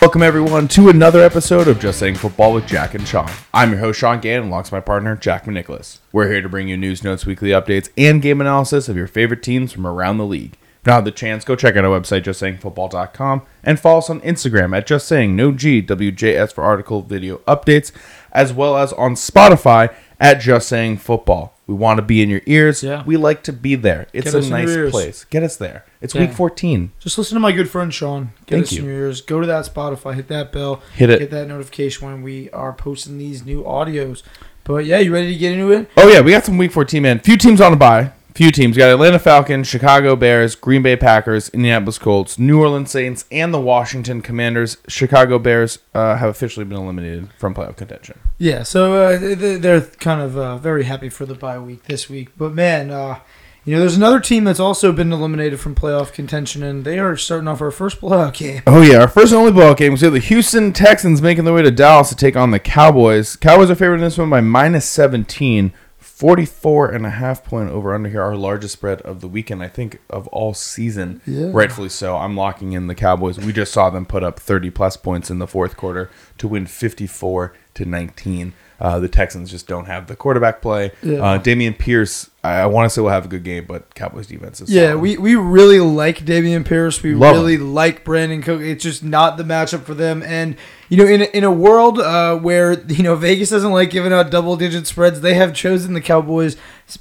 [0.00, 3.30] Welcome everyone to another episode of Just Saying Football with Jack and Sean.
[3.52, 5.98] I'm your host Sean Gann, alongside my partner Jack McNicholas.
[6.10, 9.42] We're here to bring you news, notes, weekly updates, and game analysis of your favorite
[9.42, 10.54] teams from around the league.
[10.54, 14.08] If you not have the chance, go check out our website, justsayingfootball.com, and follow us
[14.08, 17.92] on Instagram at Just Saying No G WJS for article, video updates,
[18.32, 21.54] as well as on Spotify at Just Saying Football.
[21.66, 22.82] We want to be in your ears.
[22.82, 23.04] Yeah.
[23.04, 24.06] We like to be there.
[24.14, 25.24] It's Get a us in your nice place.
[25.24, 25.84] Get us there.
[26.02, 26.22] It's Yeah.
[26.22, 26.92] week 14.
[26.98, 28.30] Just listen to my good friend Sean.
[28.46, 28.82] Get Thank us you.
[28.82, 29.20] in your ears.
[29.20, 31.18] Go to that Spotify, hit that bell, Hit it.
[31.18, 34.22] get that notification when we are posting these new audios.
[34.64, 35.90] But yeah, you ready to get into it?
[35.96, 37.18] Oh yeah, we got some week 14 man.
[37.20, 38.12] Few teams on a bye.
[38.34, 38.76] Few teams.
[38.76, 43.52] We got Atlanta Falcons, Chicago Bears, Green Bay Packers, Indianapolis Colts, New Orleans Saints, and
[43.52, 44.76] the Washington Commanders.
[44.86, 48.18] Chicago Bears uh, have officially been eliminated from playoff contention.
[48.38, 51.84] Yeah, so uh, they- they- they're kind of uh, very happy for the bye week
[51.86, 52.28] this week.
[52.38, 53.16] But man, uh,
[53.64, 57.16] you know, there's another team that's also been eliminated from playoff contention, and they are
[57.16, 58.62] starting off our first playoff game.
[58.66, 61.62] Oh yeah, our first and only ball game was the Houston Texans making their way
[61.62, 63.36] to Dallas to take on the Cowboys.
[63.36, 65.72] Cowboys are favored in this one by minus 17.
[66.20, 69.68] 44 and a half point over under here, our largest spread of the weekend, I
[69.68, 71.22] think, of all season.
[71.26, 71.48] Yeah.
[71.50, 72.18] Rightfully so.
[72.18, 73.38] I'm locking in the Cowboys.
[73.38, 76.66] We just saw them put up 30 plus points in the fourth quarter to win
[76.66, 78.52] 54 to 19.
[78.80, 80.90] Uh, the Texans just don't have the quarterback play.
[81.02, 81.18] Yeah.
[81.18, 84.26] Uh, Dameon Pierce, I, I want to say will have a good game, but Cowboys
[84.26, 85.00] defense is Yeah, solid.
[85.00, 87.02] we, we really like Dameon Pierce.
[87.02, 88.62] We Love really like Brandin Cook.
[88.62, 90.22] It's just not the matchup for them.
[90.22, 90.56] And
[90.88, 94.14] you know, in a, in a world uh, where you know Vegas doesn't like giving
[94.14, 96.56] out double digit spreads, they have chosen the Cowboys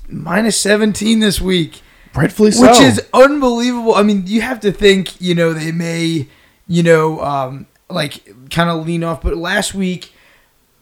[0.09, 1.81] minus seventeen this week,
[2.13, 2.67] rightfully so.
[2.67, 3.95] which is unbelievable.
[3.95, 6.27] I mean, you have to think you know they may
[6.67, 10.11] you know um, like kind of lean off, but last week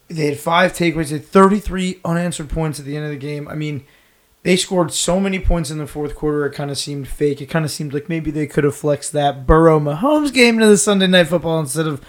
[0.07, 3.17] they had five takeaways, they had thirty three unanswered points at the end of the
[3.17, 3.47] game.
[3.47, 3.85] I mean
[4.43, 6.45] they scored so many points in the fourth quarter.
[6.45, 7.41] It kind of seemed fake.
[7.41, 10.67] It kind of seemed like maybe they could have flexed that Burrow Mahomes game to
[10.67, 12.01] the Sunday Night Football instead of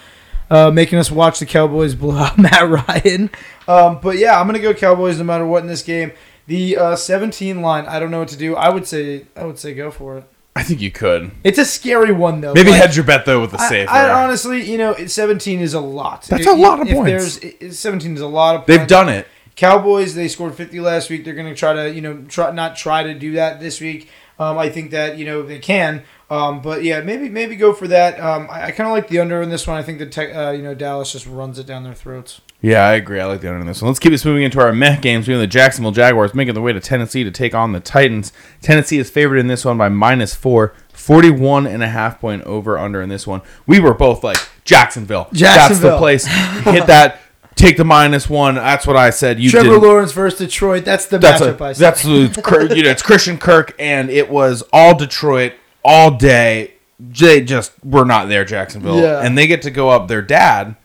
[0.50, 3.30] uh, making us watch the Cowboys blow out Matt Ryan.
[3.66, 6.12] Um, but yeah, I'm gonna go Cowboys no matter what in this game.
[6.46, 8.56] The uh, 17 line, I don't know what to do.
[8.56, 10.24] I would say, I would say go for it.
[10.58, 11.30] I think you could.
[11.44, 12.52] It's a scary one though.
[12.52, 13.90] Maybe Like, hedge your bet though with the I, safer.
[13.92, 16.22] I honestly, you know, 17 is a lot.
[16.24, 17.10] That's If- a lot of points.
[17.10, 18.66] There's, it- it- 17 is a lot of.
[18.66, 18.90] They've points.
[18.90, 19.28] done it.
[19.54, 21.24] Cowboys, they scored 50 last week.
[21.24, 24.08] They're going to try to, you know, try not try to do that this week.
[24.40, 27.88] Um, I think that you know they can, um, but yeah, maybe maybe go for
[27.88, 28.20] that.
[28.20, 29.76] Um, I, I kind of like the under in this one.
[29.76, 32.40] I think the tech, uh, you know Dallas just runs it down their throats.
[32.60, 33.20] Yeah, I agree.
[33.20, 33.88] I like the under in this one.
[33.88, 35.28] Let's keep this moving into our meh games.
[35.28, 38.32] We have the Jacksonville Jaguars making their way to Tennessee to take on the Titans.
[38.60, 40.74] Tennessee is favored in this one by minus four.
[40.92, 43.42] 41 and a half point over under in this one.
[43.68, 45.28] We were both like, Jacksonville.
[45.30, 46.26] That's the place.
[46.26, 47.20] Hit that.
[47.54, 48.56] Take the minus one.
[48.56, 49.40] That's what I said.
[49.40, 49.82] You Trevor did.
[49.82, 50.84] Lawrence versus Detroit.
[50.84, 51.60] That's the That's matchup.
[51.60, 51.84] a, I said.
[51.84, 55.54] that's you know it's Christian Kirk and it was all Detroit
[55.84, 56.74] all day.
[57.00, 59.20] They just were not there, Jacksonville, Yeah.
[59.24, 60.76] and they get to go up their dad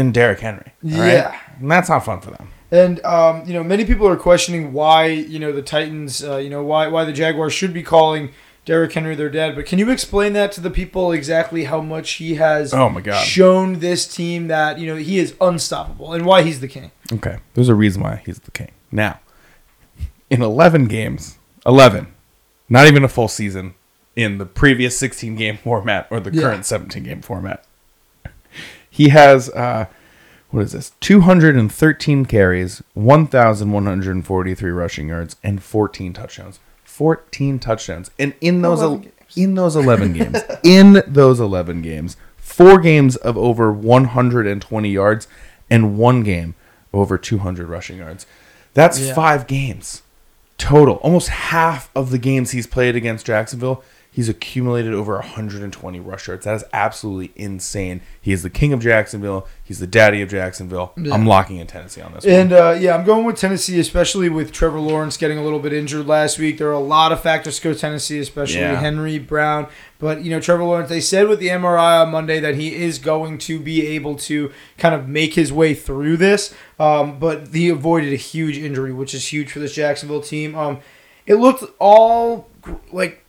[0.00, 0.72] and Derrick Henry.
[0.84, 1.12] all right?
[1.12, 1.38] Yeah.
[1.60, 2.48] and that's not fun for them.
[2.72, 6.48] And um, you know, many people are questioning why you know the Titans, uh, you
[6.50, 8.30] know, why why the Jaguars should be calling
[8.64, 9.56] Derrick Henry their dad.
[9.56, 13.00] But can you explain that to the people exactly how much he has Oh my
[13.00, 13.24] God.
[13.24, 16.92] shown this team that you know he is unstoppable and why he's the king?
[17.12, 18.70] Okay, there's a reason why he's the king.
[18.92, 19.18] Now,
[20.28, 22.06] in 11 games, 11,
[22.68, 23.74] not even a full season
[24.14, 26.42] in the previous 16 game format or the Yeah.
[26.42, 27.64] current 17 game format,
[28.90, 29.86] he has uh,
[30.50, 30.90] what is this?
[31.00, 36.58] 213 carries, 1,143 rushing yards, and 14 touchdowns.
[36.84, 39.36] 14 touchdowns, and in those 11 el- games.
[39.36, 45.28] in those 11 games, in those 11 games, four games of over 120 yards,
[45.70, 46.54] and one game
[46.92, 48.26] over 200 rushing yards.
[48.74, 49.14] That's Yeah.
[49.14, 50.02] five games
[50.58, 50.96] total.
[50.96, 56.44] Almost half of the games he's played against Jacksonville, he's accumulated over 120 rush yards.
[56.44, 58.00] That is absolutely insane.
[58.20, 59.46] He is the king of Jacksonville.
[59.62, 60.92] He's the daddy of Jacksonville.
[60.96, 61.14] Yeah.
[61.14, 62.34] I'm locking in Tennessee on this one.
[62.34, 65.72] And uh, yeah, I'm going with Tennessee, especially with Trevor Lawrence getting a little bit
[65.72, 66.58] injured last week.
[66.58, 68.80] There are a lot of factors to go Tennessee, especially Yeah.
[68.80, 69.68] Henry Brown.
[69.98, 70.88] But you know, Trevor Lawrence.
[70.88, 74.50] They said with the MRI on Monday that he is going to be able to
[74.78, 76.54] kind of make his way through this.
[76.78, 80.54] Um, but he avoided a huge injury, which is huge for this Jacksonville team.
[80.56, 80.80] Um,
[81.26, 82.48] it looked all
[82.90, 83.24] like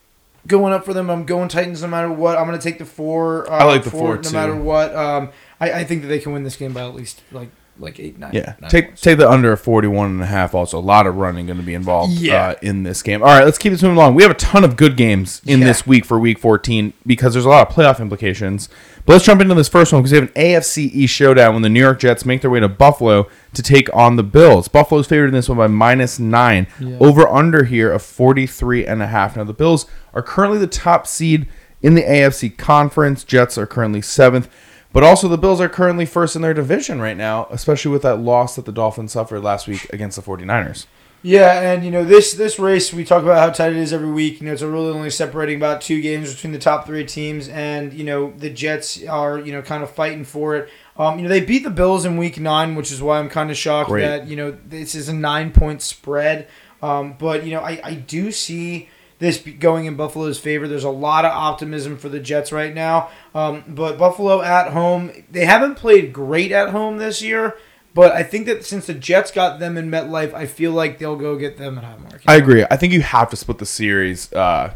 [0.46, 1.10] going up for them.
[1.10, 2.36] I'm going Titans no matter what.
[2.38, 3.50] I'm going to take the four.
[3.50, 4.32] Uh, I like the four, no too.
[4.32, 4.94] matter what.
[4.94, 5.30] Um,
[5.60, 8.18] I, I think that they can win this game by at least like like eight
[8.18, 8.30] nine.
[8.34, 9.00] Yeah, nine take points.
[9.00, 10.54] take the under 41 and a half.
[10.54, 12.48] Also, a lot of running going to be involved Yeah.
[12.48, 13.22] uh, in this game.
[13.22, 14.14] All right, let's keep this moving along.
[14.14, 15.66] We have a ton of good games in Yeah.
[15.66, 18.68] this week for Week 14 because there's a lot of playoff implications.
[19.04, 21.62] But let's jump into this first one because we have an AFC East showdown when
[21.62, 24.68] the New York Jets make their way to Buffalo to take on the Bills.
[24.68, 26.68] Buffalo's favored in this one by minus nine.
[26.78, 26.98] Yeah.
[27.00, 29.36] Over under here of 43 and a half.
[29.36, 31.46] Now the Bills are currently the top seed
[31.84, 34.48] In the AFC conference, Jets are currently seventh,
[34.92, 38.16] but also the Bills are currently first in their division right now, especially with that
[38.16, 40.86] loss that the Dolphins suffered last week against the 49ers.
[41.24, 44.10] Yeah, and you know this this race we talk about how tight it is every
[44.10, 44.40] week.
[44.40, 47.92] You know it's really only separating about two games between the top three teams, and
[47.92, 50.68] you know the Jets are you know kind of fighting for it.
[50.96, 53.52] Um, you know they beat the Bills in Week Nine, which is why I'm kind
[53.52, 54.02] of shocked Great.
[54.02, 56.48] that you know this is a nine point spread.
[56.82, 58.88] Um, but you know I, I do see
[59.22, 60.66] this going in Buffalo's favor.
[60.66, 63.08] There's a lot of optimism for the Jets right now.
[63.36, 67.56] Um, but Buffalo at home, they haven't played great at home this year.
[67.94, 71.16] But I think that since the Jets got them in MetLife, I feel like they'll
[71.16, 72.22] go get them at Highmark.
[72.26, 72.64] I agree.
[72.68, 74.74] I think you have to split the series uh,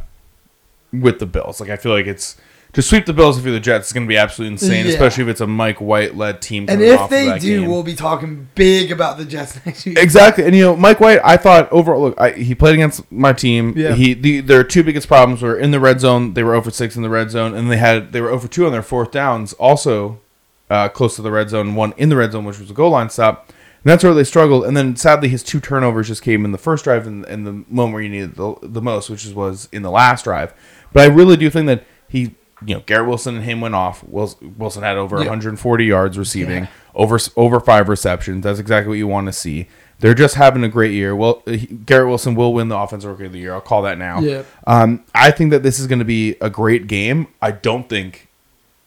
[0.92, 1.60] with the Bills.
[1.60, 2.36] Like I feel like it's
[2.76, 4.92] to sweep the Bills if you're the Jets is going to be absolutely insane, Yeah.
[4.92, 6.66] especially if it's a Mike White led team.
[6.68, 7.70] And if they do, game.
[7.70, 9.98] we'll be talking big about the Jets next week.
[9.98, 11.18] Exactly, and you know Mike White.
[11.24, 13.72] I thought overall, look, I, he played against my team.
[13.74, 13.94] Yeah.
[13.94, 16.34] He the, their two biggest problems were in the red zone.
[16.34, 18.66] They were over six in the red zone, and they had they were over two
[18.66, 20.20] on their fourth downs, also
[20.68, 21.74] uh, close to the red zone.
[21.76, 23.48] One in the red zone, which was a goal line stop.
[23.84, 24.64] And that's where they struggled.
[24.66, 27.64] And then sadly, his two turnovers just came in the first drive and, and the
[27.72, 30.52] moment where you needed the, the most, which was in the last drive.
[30.92, 32.34] But I really do think that he,
[32.64, 34.02] you know, Garrett Wilson and him went off.
[34.04, 35.24] Wilson, had over Yeah.
[35.24, 36.68] 140 yards receiving, Yeah.
[36.94, 38.44] over over five receptions.
[38.44, 39.68] That's exactly what you want to see.
[39.98, 41.16] They're just having a great year.
[41.16, 43.54] Well, he, Garrett Wilson will win the offensive rookie of the year.
[43.54, 44.20] I'll call that now.
[44.20, 44.42] Yeah.
[44.66, 47.28] Um, I think that this is going to be a great game.
[47.40, 48.28] I don't think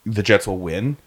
[0.06, 0.98] the Jets will win,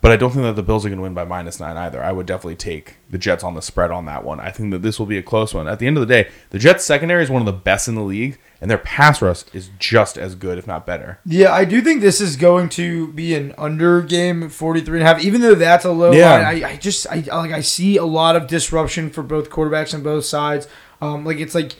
[0.00, 2.02] but I don't think that the Bills are going to win by minus nine either.
[2.02, 4.40] I would definitely take the Jets on the spread on that one.
[4.40, 5.68] I think that this will be a close one.
[5.68, 7.94] At the end of the day, the Jets secondary is one of the best in
[7.96, 11.18] the league, and their pass rush is just as good, if not better.
[11.26, 15.12] Yeah, I do think this is going to be an under game, 43 and a
[15.12, 15.24] half.
[15.24, 16.32] Even though that's a low Yeah.
[16.34, 19.92] line, I, I just I like I see a lot of disruption for both quarterbacks
[19.94, 20.66] on both sides.
[21.00, 21.74] Um, like it's like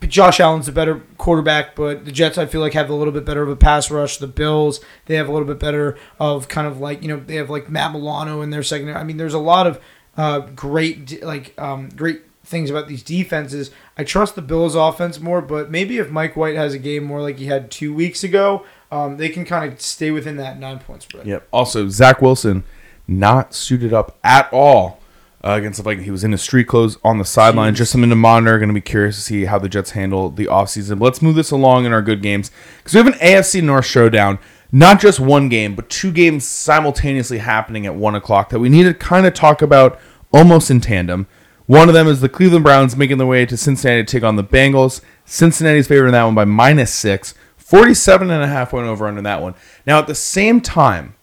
[0.00, 3.24] Josh Allen's a better quarterback, but the Jets I feel like have a little bit
[3.24, 4.16] better of a pass rush.
[4.16, 7.36] The Bills they have a little bit better of kind of like you know they
[7.36, 8.98] have like Matt Milano in their secondary.
[8.98, 9.80] I mean, there's a lot of
[10.16, 13.70] uh, great like um, great things about these defenses.
[13.96, 17.22] I trust the Bills offense more, but maybe if Mike White has a game more
[17.22, 20.80] like he had two weeks ago, um, they can kind of stay within that nine
[20.80, 21.26] point spread.
[21.26, 21.48] Yep.
[21.52, 22.64] Also, Zach Wilson
[23.06, 25.00] not suited up at all
[25.44, 26.06] uh, against the Vikings.
[26.06, 27.74] He was in his street clothes on the sideline.
[27.74, 28.58] Just something to monitor.
[28.58, 30.98] Going to be curious to see how the Jets handle the offseason.
[30.98, 33.84] But let's move this along in our good games because we have an AFC North
[33.84, 34.38] showdown.
[34.72, 38.84] Not just one game, but two games simultaneously happening at one o'clock that we need
[38.84, 40.00] to kind of talk about
[40.32, 41.28] almost in tandem.
[41.66, 44.36] One of them is the Cleveland Browns making their way to Cincinnati to take on
[44.36, 45.00] the Bengals.
[45.24, 47.34] Cincinnati's favored in that one by minus six.
[47.56, 49.54] 47 and a half went over under that one.
[49.86, 51.14] Now, at the same time,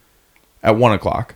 [0.63, 1.35] at one o'clock.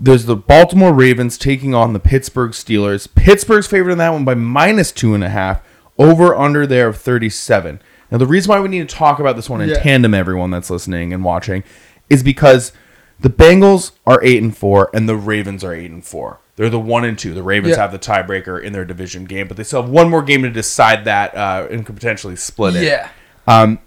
[0.00, 3.12] There's the Baltimore Ravens taking on the Pittsburgh Steelers.
[3.14, 5.60] Pittsburgh's favored in that one by minus two and a half.
[5.98, 7.82] Over under there of 37.
[8.12, 9.80] Now, the reason why we need to talk about this one in Yeah.
[9.80, 11.64] tandem, everyone that's listening and watching,
[12.08, 12.70] is because
[13.18, 16.38] the Bengals are eight and four and the Ravens are eight and four.
[16.54, 17.34] They're the one and two.
[17.34, 17.82] The Ravens Yeah.
[17.82, 20.50] have the tiebreaker in their division game, but they still have one more game to
[20.50, 22.84] decide that uh, and could potentially split it.
[22.84, 23.08] Yeah.
[23.48, 23.80] Um,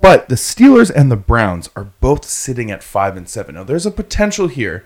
[0.00, 3.56] but the Steelers and the Browns are both sitting at five and seven.
[3.56, 4.84] Now, there's a potential here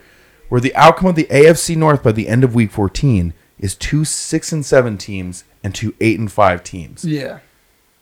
[0.53, 4.05] where the outcome of the AFC North by the end of Week 14 is two
[4.05, 7.39] six and seven teams and two eight and five teams, Yeah.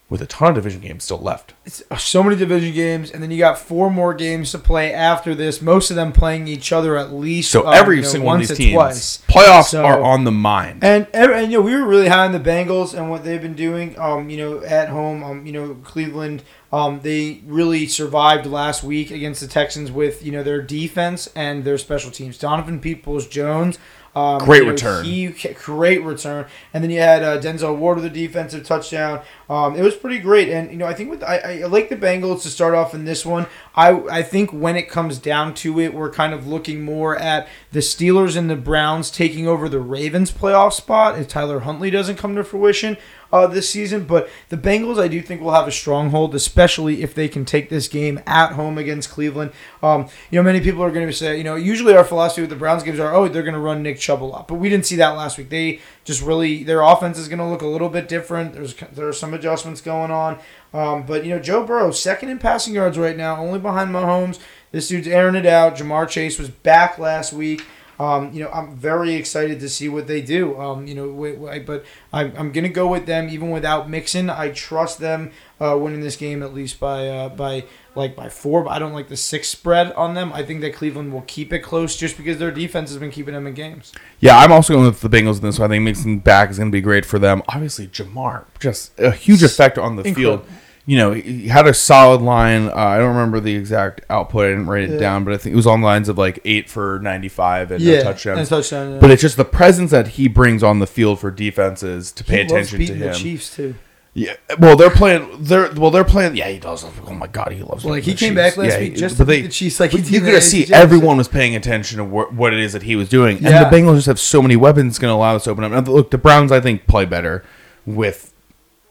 [0.08, 1.54] with a ton of division games still left.
[1.90, 5.34] Uh, so many division games, and then you got four more games to play after
[5.34, 5.60] this.
[5.62, 7.50] Most of them playing each other at least.
[7.50, 9.22] So um, every you know, single one of once these teams, twice.
[9.28, 10.82] playoffs So- are on the mind.
[10.82, 13.42] And, and and, you know we were really high on the Bengals and what they've
[13.42, 13.98] been doing.
[13.98, 15.22] Um, you know at home.
[15.24, 16.42] Um, you know Cleveland.
[16.72, 21.64] Um, they really survived last week against the Texans with you know their defense and
[21.64, 22.38] their special teams.
[22.38, 23.78] Donovan Peoples Jones.
[24.14, 25.04] Um, Great you know, return.
[25.04, 29.22] He great return, and then you had uh, Denzel Ward with a defensive touchdown.
[29.48, 31.96] Um, it was pretty great, and you know I think with I, I like the
[31.96, 33.46] Bengals to start off in this one.
[33.74, 37.48] I I think when it comes down to it, we're kind of looking more at
[37.72, 42.16] the Steelers and the Browns taking over the Ravens playoff spot if Tyler Huntley doesn't
[42.16, 42.96] come to fruition
[43.32, 44.04] uh, this season.
[44.04, 47.68] But the Bengals, I do think will have a stronghold, especially if they can take
[47.68, 49.52] this game at home against Cleveland.
[49.82, 52.50] Um, you know, many people are going to say, you know, usually our philosophy with
[52.50, 54.68] the Browns games are, oh, they're going to run Nick Chubb a lot, but we
[54.68, 55.50] didn't see that last week.
[55.50, 58.54] They just really their offense is going to look a little bit different.
[58.54, 60.38] There's there are some adjustments going on,
[60.72, 64.38] um, but you know, Joe Burrow second in passing yards right now, only behind Mahomes.
[64.72, 65.76] This dude's airing it out.
[65.76, 67.64] Ja'Marr Chase was back last week.
[68.00, 70.58] Um, you know, I'm very excited to see what they do.
[70.58, 74.30] Um, you know, wi- wi- but I'm, I'm gonna go with them even without Mixon.
[74.30, 77.64] I trust them uh, winning this game at least by uh, by
[77.94, 78.64] like by four.
[78.64, 80.32] But I don't like the six spread on them.
[80.32, 83.34] I think that Cleveland will keep it close just because their defense has been keeping
[83.34, 83.92] them in games.
[84.18, 85.70] Yeah, I'm also going with the Bengals in this one.
[85.70, 87.42] I think Mixon back is going to be great for them.
[87.48, 90.44] Obviously, Ja'Marr, just a huge effect on the Incredible.
[90.44, 90.56] field.
[90.86, 92.68] You know, he had a solid line.
[92.68, 94.46] Uh, I don't remember the exact output.
[94.46, 94.98] I didn't write it Yeah.
[94.98, 97.98] down, but I think it was on lines of like eight for 95 and yeah,
[97.98, 98.38] a touchdown.
[98.38, 98.92] and a touchdown.
[98.94, 98.98] yeah.
[98.98, 102.38] But it's just the presence that he brings on the field for defenses to pay
[102.44, 103.12] He loves attention to beating him.
[103.12, 103.74] The Chiefs too.
[104.12, 105.28] Yeah, well, they're playing.
[105.38, 106.34] They're well, they're playing.
[106.34, 106.84] Yeah, he does.
[107.06, 107.84] Oh my god, he loves.
[107.84, 108.34] Like he the came Chiefs.
[108.34, 109.78] back last Yeah, week he- just but to beat they- the Chiefs.
[109.78, 112.72] Like he you could see AJ everyone was paying attention to wh- what it is
[112.72, 113.62] that he was doing, and Yeah.
[113.70, 115.70] the Bengals just have so many weapons going to allow us to open up.
[115.70, 117.44] Now, look, the Browns I think play better
[117.86, 118.32] with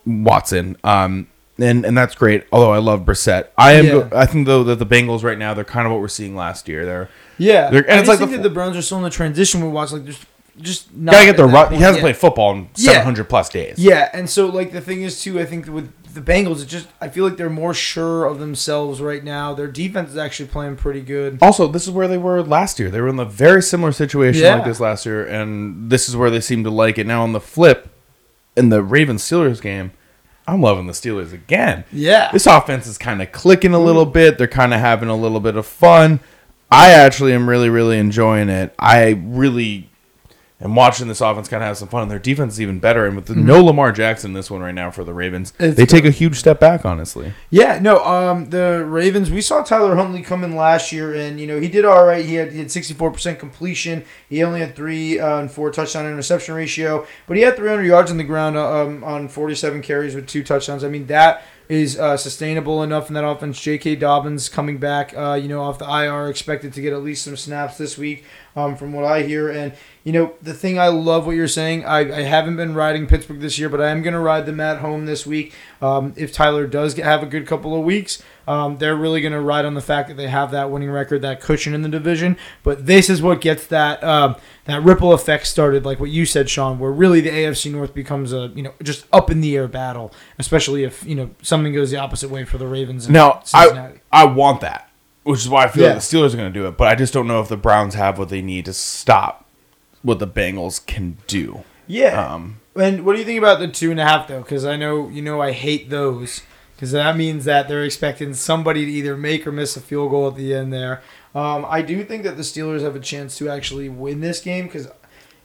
[0.06, 1.28] Watson, um,
[1.62, 2.46] and and that's great.
[2.52, 3.86] Although I love Brissett, I am.
[3.86, 4.10] Yeah.
[4.14, 6.68] I think though that the Bengals right now they're kind of what we're seeing last
[6.68, 6.86] year.
[6.86, 8.98] They're Yeah, They're- and I it's just like think the- that the Browns are still
[8.98, 9.62] in the transition.
[9.62, 10.20] We watch like there's
[10.62, 11.72] just not gotta get the run.
[11.74, 12.92] He hasn't played football in Yeah.
[12.92, 13.76] seven hundred plus days.
[13.78, 16.88] Yeah, and so like the thing is too, I think with the Bengals, it just
[17.00, 19.54] I feel like they're more sure of themselves right now.
[19.54, 21.38] Their defense is actually playing pretty good.
[21.42, 22.90] Also, this is where they were last year.
[22.90, 26.30] They were in a very similar situation like this last year, and this is where
[26.32, 27.06] they seem to like it.
[27.08, 27.88] Now, on the flip,
[28.58, 29.92] in the Ravens Steelers game,
[30.50, 31.86] I'm loving the Steelers again.
[31.92, 34.38] Yeah, This offense is kind of clicking a little bit.
[34.38, 36.20] They're kind of having a little bit of fun.
[36.72, 38.74] I actually am really, really enjoying it.
[38.78, 39.89] I really
[40.62, 42.04] am watching this offense kind of have some fun.
[42.04, 43.06] And their defense is even better.
[43.06, 45.86] And with the, no Lamar Jackson this one right now for the Ravens, It's they
[45.86, 47.34] take a huge step back, honestly.
[47.50, 49.32] Yeah, no, um, the Ravens.
[49.32, 52.26] We saw Tyler Huntley come in last year, and you know he did all right.
[52.26, 54.04] He had he had sixty four percent completion.
[54.28, 57.86] He only had three uh, and four touchdown interception ratio, but he had three hundred
[57.86, 60.84] yards on the ground uh, um, on forty seven carries with two touchdowns.
[60.84, 63.62] I mean that is uh, sustainable enough in that offense.
[63.62, 63.96] J.K.
[63.98, 67.38] Dobbins coming back, uh, you know, off the IR, expected to get at least some
[67.38, 69.50] snaps this week, um, from what I hear.
[69.50, 69.74] And
[70.04, 71.86] you know, the thing I love what you're saying.
[71.86, 74.60] I, I haven't been riding Pittsburgh this year, but I am going to ride them
[74.60, 75.54] at home this week.
[75.80, 79.34] Um, if Tyler does get, have a good couple of weeks, um, they're really going
[79.34, 81.90] to ride on the fact that they have that winning record, that cushion in the
[81.90, 82.36] division.
[82.64, 86.50] But this is what gets that um, that ripple effect started, like what you said,
[86.50, 89.68] Sean, where really the AFC North becomes a you know just up in the air
[89.68, 93.06] battle, especially if you know something goes the opposite way for the Ravens.
[93.06, 94.90] And Now, I I want that,
[95.24, 95.90] which is why I feel Yeah.
[95.94, 96.76] like the Steelers are going to do it.
[96.76, 99.46] But I just don't know if the Browns have what they need to stop
[100.02, 101.64] what the Bengals can do.
[101.86, 102.34] yeah.
[102.34, 104.40] Um, And what do you think about the two and a half though?
[104.42, 106.42] Because I know you know I hate those
[106.80, 110.30] because that means that they're expecting somebody to either make or miss a field goal
[110.30, 111.02] at the end there.
[111.36, 114.68] Um, I do think that the Steelers have a chance to actually win this game
[114.68, 114.88] because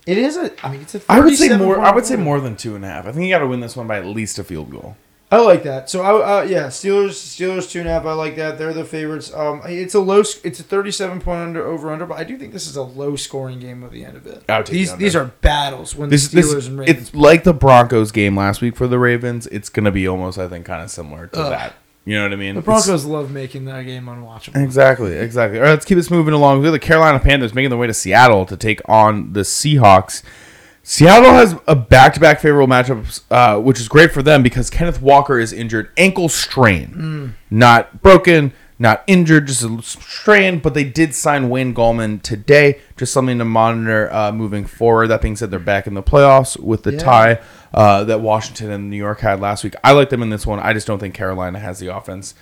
[0.06, 0.52] it is a.
[0.64, 1.00] I mean, it's a.
[1.08, 1.80] I would say more.
[1.80, 3.06] I would say more than two and a half.
[3.06, 4.96] I think you got to win this one by at least a field goal.
[5.33, 5.90] I like that.
[5.90, 8.04] So I uh, yeah, Steelers Steelers two and a half.
[8.04, 8.57] I like that.
[8.57, 9.35] They're the favorites.
[9.35, 10.21] Um, it's a low.
[10.21, 13.16] It's a thirty-seven point under over under, but I do think this is a low
[13.16, 14.45] scoring game at the end of it.
[14.49, 16.99] I would take These the these are battles when This, the Steelers this and Ravens.
[17.09, 19.49] it's like the Broncos game last week for the Ravens.
[19.49, 21.50] It's going to be almost, I think, kind of similar to Ugh.
[21.50, 21.75] that.
[22.04, 22.54] You know what I mean?
[22.54, 24.62] the It's- Broncos love making that game unwatchable.
[24.62, 25.59] Exactly, exactly.
[25.59, 26.61] All right, let's keep this moving along.
[26.61, 30.23] We have the Carolina Panthers making their way to Seattle to take on the Seahawks.
[30.86, 35.38] Seattle has a back-to-back favorable matchups, uh, which is great for them because Kenneth Walker
[35.38, 40.58] is injured, ankle strain, not broken, not injured, just a strain.
[40.58, 45.06] But they did sign Wayne Gallman today, just something to monitor uh, moving forward.
[45.08, 46.98] That being said, they're back in the playoffs with the Yeah.
[46.98, 47.40] tie
[47.72, 49.74] uh, that Washington and New York had last week.
[49.82, 50.60] I like them in this one.
[50.60, 52.34] I just don't think Carolina has the offense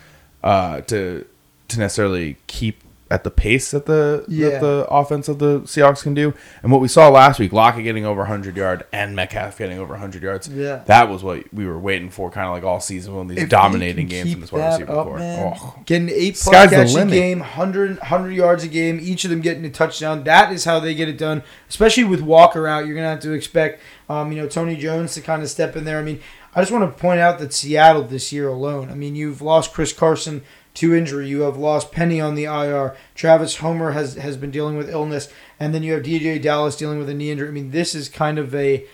[0.43, 1.25] uh, to
[1.69, 2.83] to necessarily keep
[3.13, 4.49] at the pace that the Yeah.
[4.49, 6.33] that the offense of the Seahawks can do.
[6.63, 9.93] And what we saw last week, Lockett getting over 100 yard and Metcalf getting over
[9.93, 10.49] 100 yards.
[10.49, 10.81] Yeah.
[10.87, 13.51] that was what we were waiting for, kind of like all season when these If
[13.51, 15.19] dominating games from this wide receiver up, core.
[15.21, 15.75] Oh.
[15.85, 19.65] Getting eight plus catch a game, 100, 100 yards a game, each of them getting
[19.67, 20.25] a touchdown.
[20.25, 21.43] That is how they get it done.
[21.69, 25.21] Especially with Walker out, you're gonna have to expect, um, you know, Tony Jones to
[25.21, 25.99] kind of step in there.
[25.99, 26.21] I mean,
[26.55, 28.91] I just want to point out that Seattle this year alone.
[28.91, 30.43] I mean, you've lost Chris Carson
[30.75, 31.29] to injury.
[31.29, 32.97] You have lost Penny on the IR.
[33.15, 35.29] Travis Homer has has been dealing with illness,
[35.61, 37.49] and then you have DeeJay Dallas dealing with a knee injury.
[37.49, 38.87] I mean, this is kind of a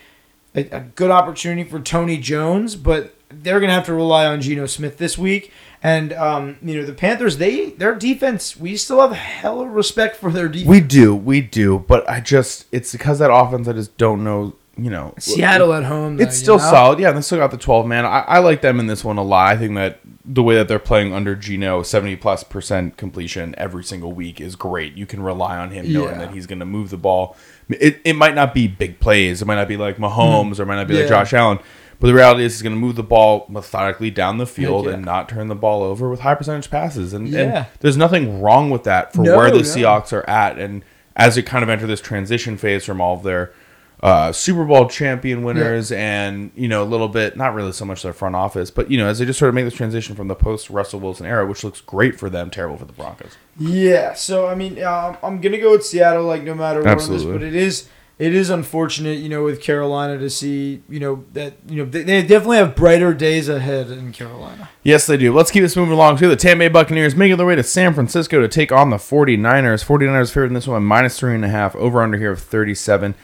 [0.55, 4.41] a, a good opportunity for Tony Jones, but they're going to have to rely on
[4.41, 5.51] Geno Smith this week.
[5.81, 10.29] And um, you know the Panthers, they their defense, we still have hella respect for
[10.29, 10.67] their defense.
[10.67, 14.55] We do, we do, but I just it's because that offense I just don't know.
[14.83, 16.63] You know, Seattle at home, though, It's still know?
[16.69, 16.99] solid.
[16.99, 18.05] Yeah, they still got the 12 man.
[18.05, 19.47] I, I like them in this one a lot.
[19.47, 23.83] I think that the way that they're playing under Geno, 70 plus percent completion every
[23.83, 24.93] single week is great.
[24.95, 26.25] You can rely on him knowing Yeah.
[26.25, 27.35] that he's going to move the ball.
[27.69, 29.41] It, it might not be big plays.
[29.41, 31.09] It might not be like Mahomes or it might not be like Mm-hmm.
[31.09, 31.59] Josh Allen.
[31.99, 34.91] But the reality is he's going to move the ball methodically down the field yeah.
[34.93, 37.11] and not turn the ball over with high percentage passes.
[37.13, 37.39] And, Yeah.
[37.41, 39.63] and there's nothing wrong with that for No, where the no.
[39.63, 40.57] Seahawks are at.
[40.57, 40.83] And
[41.17, 43.51] as they kind of enter this transition phase from all of their
[44.01, 48.01] uh, Super Bowl champion winners and you know a little bit not really so much
[48.01, 50.27] their front office, but you know as they just sort of make this transition from
[50.27, 53.37] the post Russell Wilson era, which looks great for them, terrible for the Broncos.
[53.57, 56.97] Yeah, so I mean, um, I'm gonna go with Seattle, like no matter what.
[56.97, 57.23] this.
[57.23, 57.89] But it is
[58.19, 62.03] it is unfortunate, you know, with Carolina to see, you know, that you know they,
[62.03, 64.69] they definitely have brighter days ahead in Carolina.
[64.83, 65.33] Yes, they do.
[65.33, 66.17] Let's keep this moving along.
[66.17, 66.27] too.
[66.27, 69.85] the Tampa Bay Buccaneers making their way to San Francisco to take on the 49ers.
[69.85, 71.77] 49ers favored in this one minus three and a half.
[71.77, 73.15] Over under here of 37.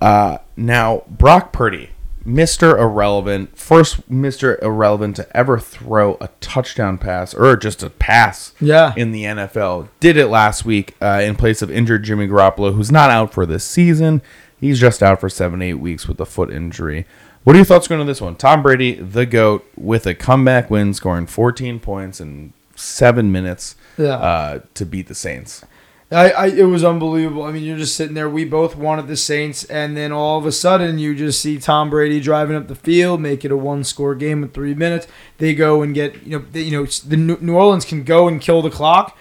[0.00, 1.90] Uh, now, Brock Purdy,
[2.26, 2.78] Mr.
[2.78, 4.60] Irrelevant, first Mr.
[4.62, 8.92] Irrelevant to ever throw a touchdown pass or just a pass Yeah.
[8.96, 9.88] in the NFL.
[10.00, 13.46] Did it last week uh, in place of injured Jimmy Garoppolo, who's not out for
[13.46, 14.22] this season.
[14.58, 17.06] He's just out for seven, eight weeks with a foot injury.
[17.44, 18.36] What are your thoughts going on this one?
[18.36, 24.16] Tom Brady, the GOAT, with a comeback win, scoring 14 points in seven minutes Yeah.
[24.16, 25.64] uh, to beat the Saints.
[26.12, 27.44] I, I it was unbelievable.
[27.44, 28.28] I mean, you're just sitting there.
[28.28, 31.88] We both wanted the Saints, and then all of a sudden, you just see Tom
[31.88, 35.06] Brady driving up the field, make it a one-score game in three minutes.
[35.38, 38.26] They go and get you know they, you know the New New Orleans can go
[38.26, 39.16] and kill the clock.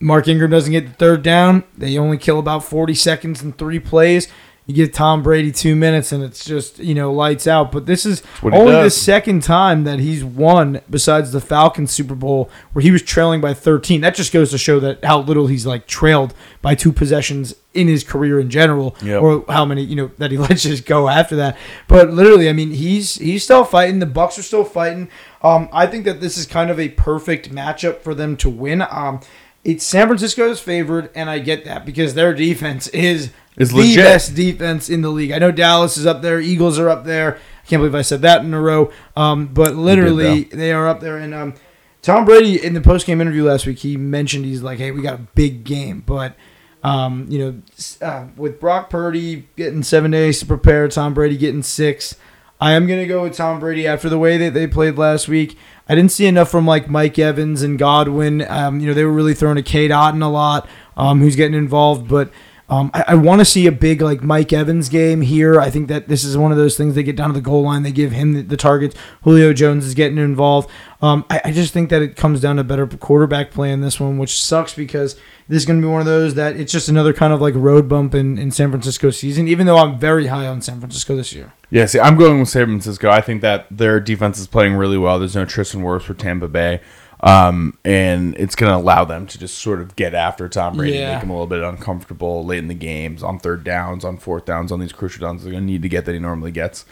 [0.00, 1.64] Mark Ingram doesn't get the third down.
[1.76, 4.28] They only kill about 40 seconds in three plays.
[4.68, 7.72] You give Tom Brady two minutes, and it's just you know lights out.
[7.72, 12.50] But this is only the second time that he's won besides the Falcons Super Bowl
[12.74, 14.02] where he was trailing by 13.
[14.02, 17.88] That just goes to show that how little he's like trailed by two possessions in
[17.88, 19.22] his career in general, Yep.
[19.22, 21.56] or how many you know that he lets just go after that.
[21.88, 24.00] But literally, I mean, he's he's still fighting.
[24.00, 25.08] The Bucs are still fighting.
[25.42, 28.82] Um, I think that this is kind of a perfect matchup for them to win.
[28.90, 29.20] Um,
[29.64, 34.04] it's San Francisco's favored, and I get that because their defense is Is the legit.
[34.04, 35.32] best defense in the league.
[35.32, 37.36] I know Dallas is up there, Eagles are up there.
[37.36, 38.92] I can't believe I said that in a row.
[39.16, 41.18] Um, but literally, they are up there.
[41.18, 41.54] And um,
[42.00, 45.02] Tom Brady in the post game interview last week, he mentioned he's like, "Hey, we
[45.02, 46.36] got a big game," but.
[46.80, 47.62] Um, you know,
[48.00, 52.14] uh, with Brock Purdy getting seven days to prepare, Tom Brady getting six.
[52.60, 55.56] I am gonna go with Tom Brady after the way that they played last week.
[55.88, 58.44] I didn't see enough from like Mike Evans and Godwin.
[58.48, 61.56] Um, you know, they were really throwing to Cade Otton a lot, um, who's getting
[61.56, 62.08] involved.
[62.08, 62.30] But
[62.70, 65.58] um, I, I want to see a big like Mike Evans game here.
[65.58, 66.94] I think that this is one of those things.
[66.94, 68.94] They get down to the goal line, they give him the, the targets.
[69.22, 70.70] Julio Jones is getting involved.
[71.00, 73.98] Um, I, I just think that it comes down to better quarterback play in this
[73.98, 75.14] one, which sucks because
[75.48, 77.54] this is going to be one of those that it's just another kind of like
[77.54, 79.48] road bump in, in San Francisco season.
[79.48, 81.54] Even though I'm very high on San Francisco this year.
[81.70, 83.10] Yeah, see, I'm going with San Francisco.
[83.10, 85.18] I think that their defense is playing really well.
[85.18, 86.80] There's no Tristan Wirfs for Tampa Bay.
[87.20, 90.98] Um, and it's going to allow them to just sort of get after Tom Brady,
[90.98, 91.14] Yeah.
[91.14, 94.44] make him a little bit uncomfortable late in the games, on third downs, on fourth
[94.44, 96.84] downs, on these crucial downs they're going to need to get that he normally gets.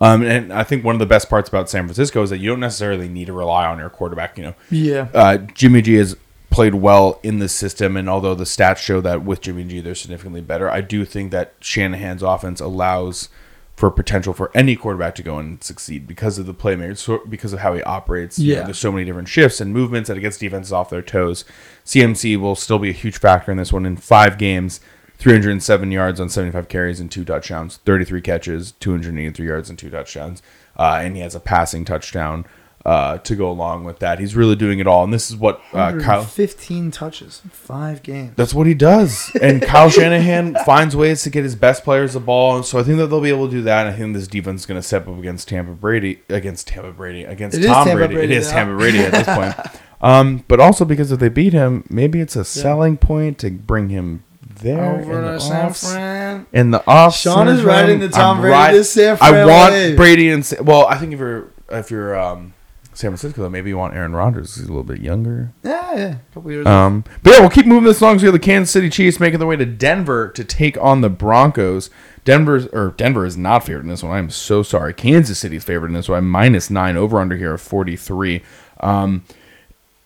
[0.00, 2.48] Um, and I think one of the best parts about San Francisco is that you
[2.50, 4.36] don't necessarily need to rely on your quarterback.
[4.38, 5.08] You know, Yeah.
[5.14, 6.16] uh, Jimmy G has
[6.50, 9.94] played well in the system, and although the stats show that with Jimmy G they're
[9.94, 13.28] significantly better, I do think that Shanahan's offense allows
[13.76, 17.58] for potential for any quarterback to go and succeed because of the playmakers, because of
[17.58, 18.38] how he operates.
[18.38, 21.02] You know, there's so many different shifts and movements that it gets defenses off their
[21.02, 21.44] toes.
[21.84, 23.84] CMC will still be a huge factor in this one.
[23.84, 24.80] In five games,
[25.18, 30.42] 307 yards on 75 carries and two touchdowns, 33 catches, 283 yards and two touchdowns,
[30.76, 32.44] uh, and he has a passing touchdown.
[32.86, 35.58] Uh, to go along with that, he's really doing it all, and this is what
[35.72, 36.22] uh, Kyle.
[36.22, 38.34] 15 touches five games.
[38.36, 39.30] That's what he does.
[39.40, 42.62] And Kyle Shanahan finds ways to get his best players the ball.
[42.62, 43.86] So I think that they'll be able to do that.
[43.86, 46.92] And I think this defense is going to step up against Tampa Brady, against Tampa
[46.92, 48.16] Brady, against It Tom Brady.
[48.16, 48.54] Brady It is now.
[48.56, 49.54] Tampa Brady at this point.
[50.02, 53.88] Um, but also because if they beat him, maybe it's a selling point to bring
[53.88, 54.22] him
[54.60, 56.46] there in the San off- Fran.
[56.52, 57.16] in the off.
[57.16, 59.96] Sean is riding the Tom Brady ride- San I want wave.
[59.96, 62.52] Brady and well, I think if you're if you're um,
[62.94, 64.54] San Francisco, though, maybe you want Aaron Rodgers.
[64.54, 65.52] He's a little bit younger.
[65.64, 66.16] Yeah, yeah.
[66.30, 66.66] A couple years.
[66.66, 68.18] Um, but yeah, we'll keep moving this along.
[68.18, 71.00] So we have the Kansas City Chiefs making their way to Denver to take on
[71.00, 71.90] the Broncos.
[72.24, 74.16] Denver's or Denver is not favored in this one.
[74.16, 74.94] I'm so sorry.
[74.94, 76.24] Kansas City's favored in this one.
[76.24, 78.42] Minus nine over under here of 43.
[78.80, 79.24] Um,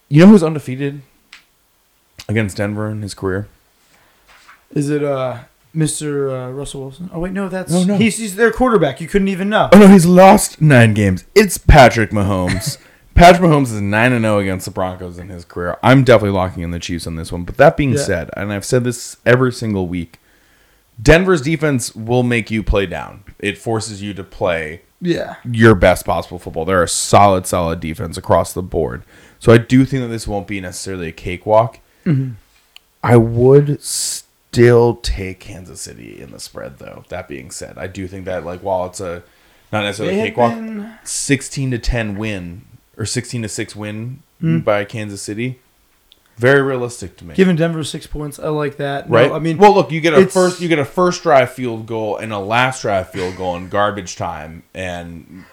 [0.08, 1.02] you know who's undefeated
[2.28, 3.48] against Denver in his career?
[4.70, 5.40] Is it uh
[5.74, 6.48] Mr.
[6.48, 7.10] Uh, Russell Wilson?
[7.12, 7.96] Oh wait, no, that's No, no.
[7.96, 9.00] He's, he's their quarterback.
[9.00, 9.68] You couldn't even know.
[9.72, 11.24] Oh no, he's lost nine games.
[11.34, 12.78] It's Patrick Mahomes.
[13.14, 15.76] Patrick Mahomes is nine and zero against the Broncos in his career.
[15.82, 17.44] I'm definitely locking in the Chiefs on this one.
[17.44, 17.98] But that being Yeah.
[18.02, 20.20] said, and I've said this every single week,
[21.02, 23.24] Denver's defense will make you play down.
[23.40, 25.34] It forces you to play Yeah.
[25.44, 26.64] your best possible football.
[26.64, 29.02] They're a solid, solid defense across the board.
[29.40, 31.78] So I do think that this won't be necessarily a cakewalk.
[33.02, 33.82] I would
[34.52, 37.04] still take Kansas City in the spread, though.
[37.08, 39.22] That being said, I do think that like while it's a
[39.72, 42.62] not necessarily a cakewalk, been- sixteen to ten win
[42.96, 44.58] or sixteen to six win hmm.
[44.58, 45.60] by Kansas City,
[46.36, 47.34] very realistic to me.
[47.34, 48.38] Giving Denver six points.
[48.38, 49.10] I like that.
[49.10, 49.32] No, right?
[49.32, 51.86] I mean, well, look, you get a it's- first, you get a first drive field
[51.86, 55.44] goal and a last drive field goal in garbage time, and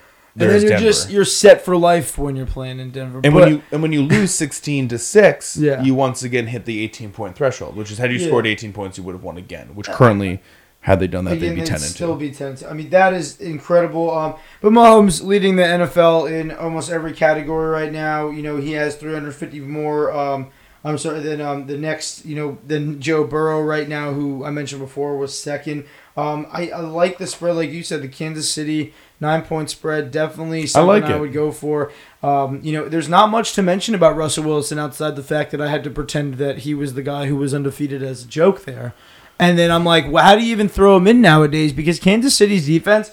[0.43, 0.83] and then you're Denver.
[0.85, 3.21] just you're set for life when you're playing in Denver.
[3.23, 5.81] And But- when you and when you lose sixteen to six, Yeah.
[5.81, 8.27] you once again hit the eighteen point threshold, which is had you Yeah.
[8.27, 10.41] scored eighteen points, you would have won again, which currently
[10.81, 12.19] Had they done that, Again, they'd be ten and still two.
[12.19, 12.55] be ten.
[12.69, 14.11] I mean, that is incredible.
[14.15, 18.29] Um, but Mahomes leading the NFL in almost every category right now.
[18.29, 20.11] You know, he has 350 more.
[20.11, 20.49] Um,
[20.83, 21.21] I'm sorry.
[21.21, 25.17] Then um, the next, you know, then Joe Burrow right now, who I mentioned before,
[25.17, 25.85] was second.
[26.15, 30.11] Um, I, I like the spread, like you said, the Kansas City nine point spread.
[30.11, 31.19] Definitely something I, like it.
[31.19, 31.91] would go for.
[32.23, 35.61] Um, you know, there's not much to mention about Russell Wilson outside the fact that
[35.61, 38.65] I had to pretend that he was the guy who was undefeated as a joke
[38.65, 38.93] there.
[39.39, 41.73] And then I'm like, well, how do you even throw him in nowadays?
[41.73, 43.11] Because Kansas City's defense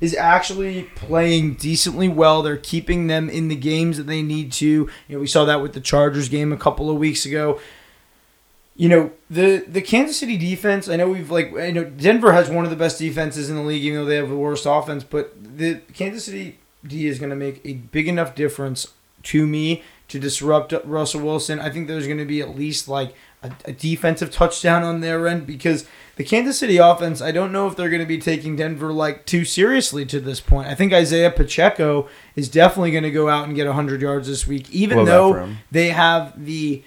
[0.00, 2.42] is actually playing decently well.
[2.42, 4.66] They're keeping them in the games that they need to.
[4.66, 7.60] You know, we saw that with the Chargers game a couple of weeks ago.
[8.76, 12.50] You know, the the Kansas City defense, I know we've like I know Denver has
[12.50, 15.04] one of the best defenses in the league, even though they have the worst offense,
[15.04, 18.88] but the Kansas City D is going to make a big enough difference
[19.24, 21.60] to me to disrupt Russell Wilson.
[21.60, 25.26] I think there's going to be at least like a, a defensive touchdown on their
[25.26, 28.56] end because the Kansas City offense, I don't know if they're going to be taking
[28.56, 30.68] Denver like too seriously to this point.
[30.68, 34.46] I think Isaiah Pacheco is definitely going to go out and get 100 yards this
[34.46, 36.84] week, even Love though they have the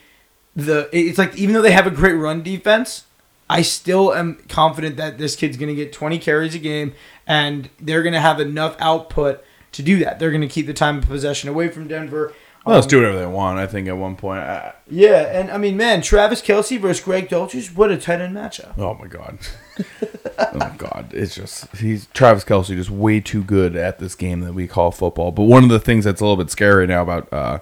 [0.57, 0.89] the.
[0.91, 3.05] It's like even though they have a great run defense.
[3.49, 6.91] I still am confident that this kid's going to get 20 carries a game
[7.25, 9.41] and they're going to have enough output
[9.71, 10.19] to do that.
[10.19, 12.33] They're going to keep the time of possession away from Denver.
[12.65, 13.57] Well, let's Um, do whatever they want.
[13.57, 14.41] I think at one point.
[14.41, 18.35] I, yeah, and I mean, man, Travis Kelce versus Greg Dulcich, what a tight end
[18.35, 18.77] matchup.
[18.77, 19.37] oh my god.
[20.39, 24.41] oh my god, it's just he's Travis Kelce just way too good at this game
[24.41, 25.31] that we call football.
[25.31, 27.59] But one of the things that's a little bit scary now about uh,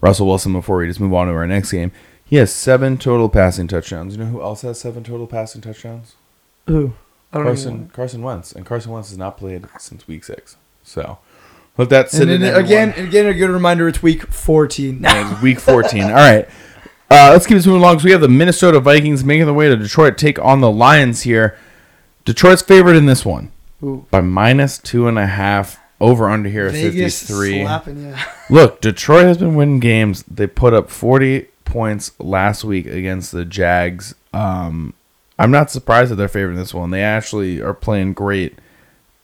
[0.00, 1.90] Russell Wilson before we just move on to our next game,
[2.26, 4.16] he has seven total passing touchdowns.
[4.16, 6.16] You know who else has seven total passing touchdowns?
[6.66, 6.92] Who?
[7.32, 10.56] I don't Carson even Carson Wentz, and Carson Wentz has not played since week six.
[10.82, 11.18] So
[11.78, 13.86] let that sit And in again, again, a good reminder.
[13.88, 15.04] It's week 14.
[15.04, 16.04] And it's week 14.
[16.04, 16.48] All right.
[17.08, 18.00] Uh, let's keep this moving along.
[18.00, 21.22] So we have the Minnesota Vikings making their way to Detroit, take on the Lions
[21.22, 21.56] here.
[22.24, 24.06] Detroit's favorite in this one Ooh.
[24.10, 25.78] by minus two and a half.
[25.98, 27.62] Over under here at 53.
[27.62, 28.14] slapping you.
[28.50, 30.24] Look, Detroit has been winning games.
[30.24, 34.14] They put up 40 points last week against the Jags.
[34.32, 34.94] Um,
[35.38, 36.90] I'm not surprised that they're favoring this one.
[36.90, 38.58] They actually are playing great.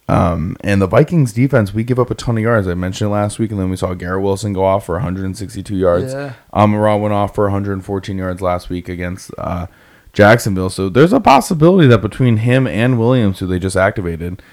[0.07, 2.67] Um, and the Vikings defense, we give up a ton of yards.
[2.67, 6.13] I mentioned last week, and then we saw Garrett Wilson go off for 162 yards.
[6.13, 6.33] Yeah.
[6.53, 9.67] Amon Ra went off for 114 yards last week against uh,
[10.11, 10.69] Jacksonville.
[10.69, 14.43] So there's a possibility that between him and Williams, who they just activated,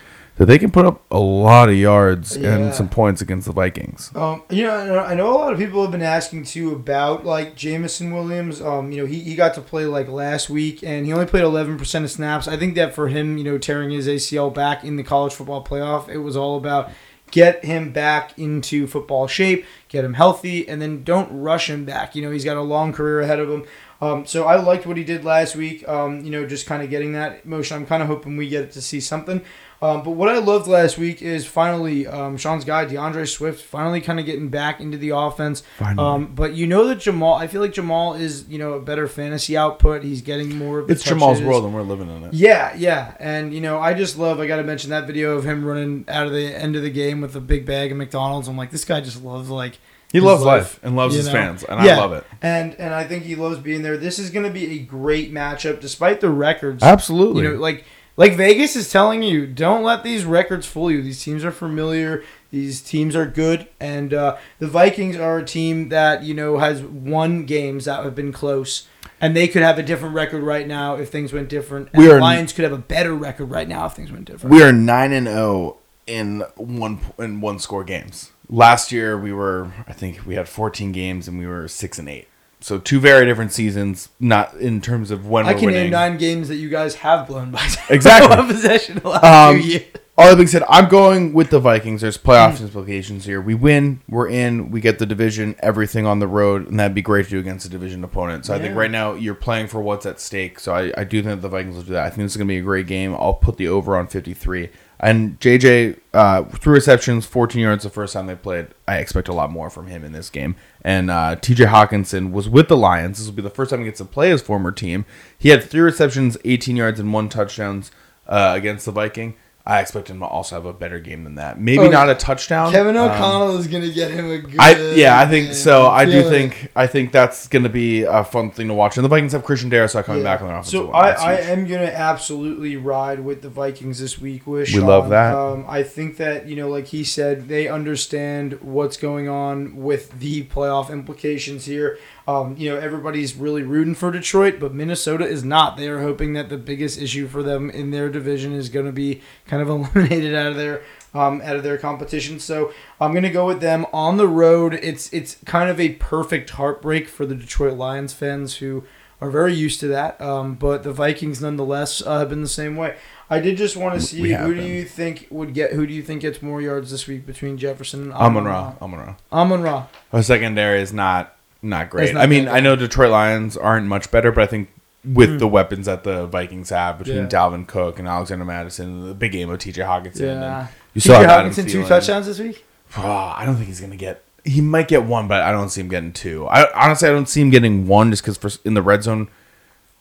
[0.40, 2.54] that they can put up a lot of yards Yeah.
[2.56, 4.10] and some points against the Vikings.
[4.14, 7.54] Um, you know, I know- a lot of people have been asking too about like
[7.56, 8.62] Jameson Williams.
[8.62, 11.44] Um, you know, he, he got to play like last week, and he only played
[11.44, 12.48] eleven percent of snaps.
[12.48, 15.62] I think that for him, you know, tearing his ACL back in the college football
[15.62, 16.90] playoff, it was all about
[17.30, 22.16] get him back into football shape, get him healthy, and then don't rush him back.
[22.16, 23.64] You know, he's got a long career ahead of him.
[24.02, 25.86] Um, so I liked what he did last week.
[25.86, 27.76] Um, you know, just kind of getting that motion.
[27.76, 29.42] I'm kind of hoping we get to see something.
[29.82, 34.02] Um, but what I loved last week is finally um, Sean's guy DeAndre Swift finally
[34.02, 35.62] kind of getting back into the offense.
[35.78, 36.06] Finally.
[36.06, 39.08] Um, but you know that Jamaal, I feel like Jamaal is you know a better
[39.08, 40.02] fantasy output.
[40.02, 42.34] He's getting more of the It's Jamaal's world, and we're living in it.
[42.34, 44.38] Yeah, yeah, and you know I just love.
[44.38, 46.90] I got to mention that video of him running out of the end of the
[46.90, 48.48] game with a big bag of McDonald's.
[48.48, 49.78] I'm like, this guy just loves like
[50.12, 51.32] He loves life and loves his know?
[51.32, 51.94] fans, and Yeah.
[51.94, 52.24] I love it.
[52.42, 53.96] and and I think he loves being there.
[53.96, 56.82] This is going to be a great matchup, despite the records.
[56.82, 57.44] Absolutely.
[57.44, 57.84] You know, like
[58.20, 61.00] like Vegas is telling you, don't let these records fool you.
[61.00, 62.22] These teams are familiar.
[62.50, 66.82] These teams are good, and uh, the Vikings are a team that you know has
[66.82, 68.86] won games that have been close,
[69.22, 71.88] and they could have a different record right now if things went different.
[71.94, 74.26] And We the are- Lions could have a better record right now if things went
[74.26, 74.52] different.
[74.54, 78.32] we are nine and zero in one in one score games.
[78.50, 82.08] Last year we were, I think we had 14 games and we were six and
[82.08, 82.26] eight.
[82.62, 85.82] So two very different seasons, not in terms of when I can winning.
[85.84, 88.36] name nine games that you guys have blown by Exactly.
[88.36, 89.82] one possession the last Um, years.
[90.18, 92.02] All that being said, I'm going with the Vikings.
[92.02, 92.60] There's playoff Mm.
[92.64, 93.40] implications here.
[93.40, 97.00] We win, we're in, we get the division, everything on the road, and that'd be
[97.00, 98.44] great to do against a division opponent.
[98.44, 100.60] So I think right now you're playing for what's at stake.
[100.60, 102.04] So I, I do think the Vikings will do that.
[102.04, 103.14] I think this is going to be a great game.
[103.14, 104.68] I'll put the over on 53.
[105.02, 108.68] And JJ, uh, three receptions, 14 yards the first time they played.
[108.86, 110.56] I expect a lot more from him in this game.
[110.82, 113.18] And uh, TJ Hockenson was with the Lions.
[113.18, 115.06] This will be the first time he gets to play his former team.
[115.38, 117.90] He had three receptions, 18 yards, and one touchdowns
[118.26, 119.36] uh, against the Viking.
[119.66, 121.60] I expect him to also have a better game than that.
[121.60, 122.72] Maybe Oh, not a touchdown.
[122.72, 124.58] Kevin Um, O'Connell is going to get him a good.
[124.58, 125.86] I yeah, I think so.
[125.86, 128.96] I do think I think that's going to be a fun thing to watch.
[128.96, 130.32] And the Vikings have Christian Darrisaw coming Yeah.
[130.32, 130.90] back on their offensive So.
[130.92, 135.34] I, I am gonna absolutely ride with the Vikings this week with We love that.
[135.36, 140.18] Um, I think that you know, like he said, they understand what's going on with
[140.18, 141.98] the playoff implications here.
[142.30, 145.76] Um, you know, everybody's really rooting for Detroit, but Minnesota is not.
[145.76, 148.92] They are hoping that the biggest issue for them in their division is going to
[148.92, 152.38] be kind of eliminated out of their um, out of their competition.
[152.38, 154.74] So I'm gonna go with them on the road.
[154.74, 158.84] It's it's kind of a perfect heartbreak for the Detroit Lions fans who
[159.20, 160.20] are very used to that.
[160.20, 162.96] Um, but the Vikings, nonetheless, uh, have been the same way.
[163.28, 166.02] I did just want to see who do you think would get who do you
[166.02, 168.74] think gets more yards this week between Jefferson and Amon Ra.
[168.80, 169.16] Amon Ra.
[169.32, 169.86] Amon Ra.
[170.12, 172.14] Our secondary is not not great.
[172.14, 174.68] Not I mean, I know Detroit Lions aren't much better, but I think
[175.04, 175.38] with Mm.
[175.38, 177.26] the weapons that the Vikings have between Yeah.
[177.26, 179.80] Dalvin Cook and Alexander Mattison, the big game of T.J.
[179.82, 180.66] Hockenson, Yeah.
[180.94, 182.64] you saw Hockenson two touchdowns this week.
[182.98, 184.22] Oh, I don't think he's gonna get.
[184.44, 186.46] He might get one, but I don't see him getting two.
[186.48, 189.28] I honestly, I don't see him getting one just because in the red zone,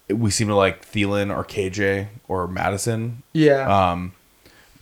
[0.09, 3.21] we seem to like Thielen or KJ or Mattison.
[3.33, 3.67] Yeah.
[3.91, 4.13] Um,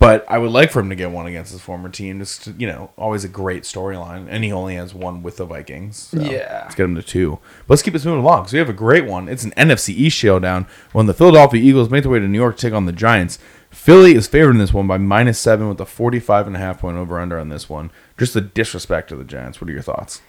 [0.08, 2.20] but I would like for him to get one against his former team.
[2.20, 5.98] Just you know, always a great storyline, and he only has one with the Vikings.
[6.12, 6.62] So Yeah.
[6.64, 7.40] let's get him to two.
[7.68, 8.48] But let's keep this moving along.
[8.48, 9.28] So we have a great one.
[9.28, 12.56] It's an NFC East showdown when the Philadelphia Eagles make their way to New York
[12.56, 13.38] to take on the Giants.
[13.70, 16.80] Philly is favored in this one by minus seven with a 45 and a half
[16.80, 17.92] point over under on this one.
[18.18, 19.60] Just the disrespect to the Giants.
[19.60, 20.22] What are your thoughts?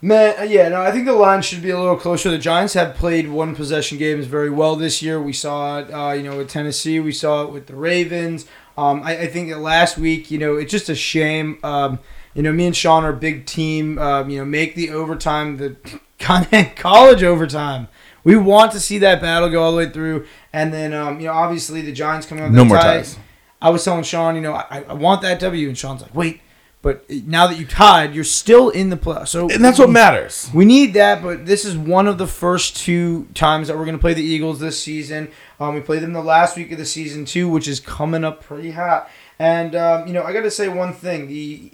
[0.00, 2.30] Man, uh, yeah, no, I think the line should be a little closer.
[2.30, 5.20] The Giants have played one possession games very well this year.
[5.20, 7.00] We saw it, uh, you know, with Tennessee.
[7.00, 8.46] We saw it with the Ravens.
[8.78, 11.58] Um, I, I think that last week, you know, it's just a shame.
[11.64, 11.98] Um,
[12.32, 13.98] you know, me and Sean are a big team.
[13.98, 15.76] Um, you know, make the overtime, the
[16.76, 17.88] college overtime.
[18.22, 20.26] We want to see that battle go all the way through.
[20.52, 22.52] And then, um, you know, obviously the Giants coming out.
[22.52, 23.18] No more ties.
[23.60, 26.40] I was telling Sean, you know, I, I want that W, and Sean's like, wait,
[26.80, 29.28] but now that you tied, you're still in the playoffs.
[29.28, 30.48] So And that's what matters.
[30.54, 33.96] we need that, but this is one of the first two times that we're going
[33.96, 35.30] to play the Eagles this season.
[35.58, 38.44] Um, we played them the last week of the season too, which is coming up
[38.44, 39.10] pretty hot.
[39.40, 41.70] And um, you know, I got to say one thing: the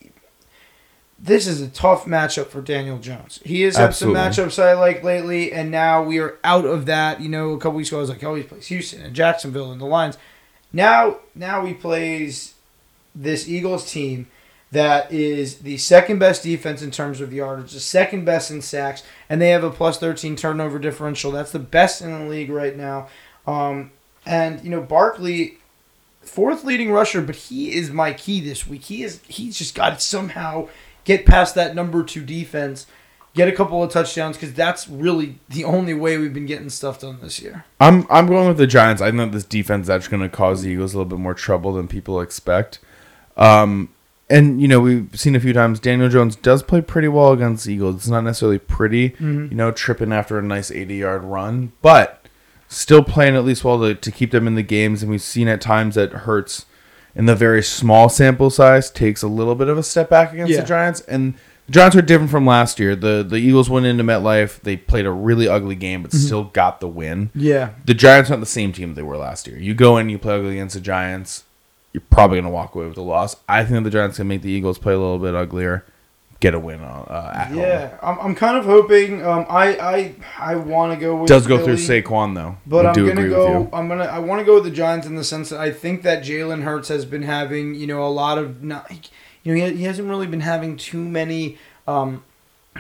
[1.18, 3.40] this is a tough matchup for Daniel Jones.
[3.44, 7.20] He has had some matchups I like lately, and now we are out of that.
[7.20, 9.70] You know, a couple weeks ago I was like, oh, he plays Houston and Jacksonville
[9.70, 10.18] and the Lions.
[10.72, 12.54] Now, now he plays
[13.14, 14.26] this Eagles team
[14.74, 19.04] that is the second best defense in terms of yardage, the second best in sacks,
[19.28, 21.30] and they have a plus 13 turnover differential.
[21.30, 23.08] That's the best in the league right now.
[23.46, 23.92] Um,
[24.26, 25.58] and you know, Barkley,
[26.22, 28.82] fourth leading rusher, but he is my key this week.
[28.82, 30.68] He is he's just got to somehow
[31.04, 32.86] get past that number two defense,
[33.34, 37.00] get a couple of touchdowns because that's really the only way we've been getting stuff
[37.00, 37.64] done this year.
[37.78, 39.00] I'm I'm going with the Giants.
[39.00, 41.34] I think this defense is actually going to cause the Eagles a little bit more
[41.34, 42.80] trouble than people expect.
[43.36, 43.90] Um,
[44.30, 47.64] and you know we've seen a few times Daniel Jones does play pretty well against
[47.64, 47.96] the Eagles.
[47.96, 49.50] It's not necessarily pretty, Mhm.
[49.50, 52.26] you know, tripping after a nice 80 yard run, but
[52.68, 55.02] still playing at least well to, to keep them in the games.
[55.02, 56.66] And we've seen at times that Hurts
[57.14, 60.52] in the very small sample size takes a little bit of a step back against
[60.52, 60.60] Yeah.
[60.62, 61.00] the Giants.
[61.02, 61.34] And
[61.66, 62.96] the Giants are different from last year.
[62.96, 64.60] The the Eagles went into MetLife.
[64.62, 68.40] They played a really ugly game, but still got the win Yeah, the Giants aren't
[68.42, 69.58] the same team they were last year.
[69.58, 71.43] You go in, you play ugly against the Giants,
[71.94, 73.36] you're probably going to walk away with a loss.
[73.48, 75.86] I think the Giants can make the Eagles play a little bit uglier,
[76.40, 77.58] get a win uh, at home.
[77.58, 77.96] yeah.
[78.02, 79.24] I'm, I'm kind of hoping.
[79.24, 82.02] Um, I I I want to go with Does go through Philly.
[82.02, 82.56] Saquon though.
[82.66, 83.70] But I I'm gonna go.
[83.72, 84.04] I'm gonna.
[84.04, 86.64] I want to go with the Giants in the sense that I think that Jalen
[86.64, 88.90] Hurts has been having, you know, a lot of not,
[89.44, 92.24] you know, he, he hasn't really been having too many um,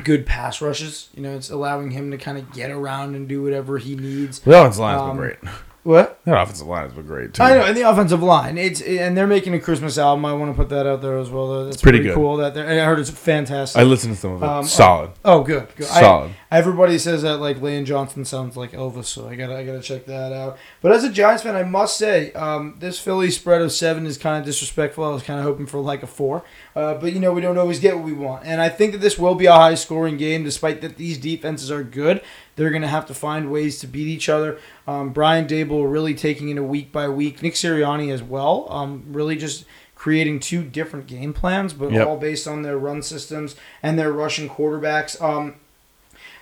[0.02, 1.08] good pass rushes.
[1.14, 4.40] You know, it's allowing him to kind of get around and do whatever he needs.
[4.40, 5.36] The offensive line has Um, been great.
[5.84, 6.18] What?
[6.24, 7.42] Their offensive line has been great too.
[7.42, 8.56] I know, and the offensive line.
[8.58, 10.24] It's and they're making a Christmas album.
[10.24, 11.46] I want to put that out there as well.
[11.48, 11.64] Though.
[11.66, 12.14] That's pretty pretty, good.
[12.14, 12.38] cool.
[12.38, 13.78] That I heard it's fantastic.
[13.78, 14.48] I listened to some of it.
[14.48, 15.10] Um, Solid.
[15.24, 15.68] Oh, good.
[15.76, 15.86] good.
[15.88, 16.30] I- Solid.
[16.54, 20.06] Everybody says that like Lane Johnson sounds like Elvis, so I gotta I gotta check
[20.06, 20.56] that out.
[20.80, 24.16] But as a Giants fan, I must say um, this Philly spread of seven is
[24.16, 25.02] kind of disrespectful.
[25.02, 26.44] I was kind of hoping for like a four,
[26.76, 28.98] uh, but you know we don't always get what we want, and I think that
[29.00, 32.22] this will be a high scoring game, despite that these defenses are good.
[32.54, 34.58] They're gonna have to find ways to beat each other.
[34.86, 37.42] Um, Brian Daboll really taking it a week by week.
[37.42, 38.68] Nick Sirianni as well.
[38.70, 39.64] Um, really just
[39.96, 42.06] creating two different game plans, but Yep.
[42.06, 45.20] all based on their run systems and their rushing quarterbacks.
[45.20, 45.54] Um,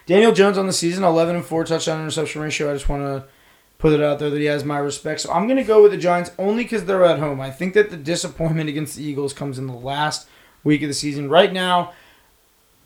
[0.07, 2.71] Daniel Jones on the season, 11 and 4 touchdown interception ratio.
[2.71, 3.25] I just want to
[3.79, 5.21] put it out there that he has my respect.
[5.21, 7.41] So I'm going to go with the Giants only because they're at home.
[7.41, 10.29] I think that the disappointment against the Eagles comes in the last
[10.65, 11.29] week of the season.
[11.29, 11.93] Right now,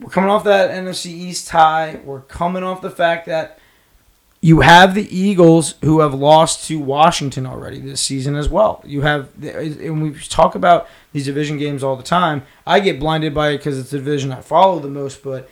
[0.01, 2.01] we're coming off that NFC East tie.
[2.05, 3.59] We're coming off the fact that
[4.41, 8.83] you have the Eagles who have lost to Washington already this season as well.
[8.87, 12.43] You have, and we talk about these division games all the time.
[12.67, 15.51] I get blinded by it because it's the division I follow the most, but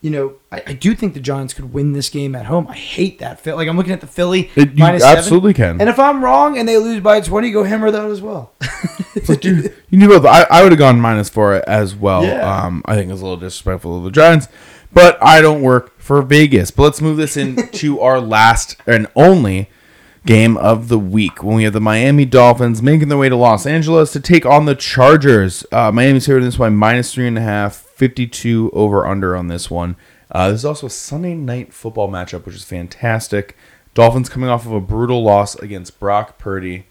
[0.00, 2.66] you know, I, I, do think the Giants could win this game at home.
[2.68, 3.44] I hate that.
[3.44, 5.80] Like I'm looking at the Philly it, you absolutely seven, can.
[5.80, 8.52] And if I'm wrong and they lose by 20, go hammer that as well.
[9.28, 10.24] like you, you knew both.
[10.24, 12.24] I, I would have gone minus four as well.
[12.24, 12.40] Yeah.
[12.40, 14.48] Um, I think it's a little disrespectful of the Giants,
[14.90, 16.70] but I don't work for Vegas.
[16.70, 19.68] But let's move this into our last and only
[20.24, 23.66] game of the week when we have the Miami Dolphins making their way to Los
[23.66, 25.64] Angeles to take on the Chargers.
[25.72, 29.48] Uh, Miami's here in this one minus three and a half, 52 over under on
[29.48, 29.94] this one.
[30.30, 33.58] Uh, this is also a Sunday night football matchup, which is fantastic.
[33.92, 36.86] Dolphins coming off of a brutal loss against Brock Purdy